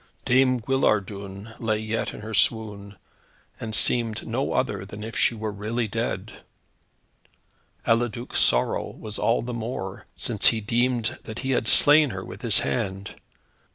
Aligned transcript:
Dame 0.25 0.59
Guillardun 0.59 1.53
lay 1.59 1.77
yet 1.77 2.11
in 2.11 2.21
her 2.21 2.33
swoon, 2.33 2.95
and 3.59 3.75
seemed 3.75 4.25
no 4.27 4.53
other 4.53 4.83
than 4.83 5.03
if 5.03 5.15
she 5.15 5.35
were 5.35 5.51
really 5.51 5.87
dead. 5.87 6.41
Eliduc's 7.85 8.39
sorrow 8.39 8.95
was 8.97 9.19
all 9.19 9.43
the 9.43 9.53
more, 9.53 10.07
since 10.15 10.47
he 10.47 10.59
deemed 10.59 11.19
that 11.21 11.37
he 11.45 11.51
had 11.51 11.67
slain 11.67 12.09
her 12.09 12.25
with 12.25 12.41
his 12.41 12.57
hand. 12.57 13.13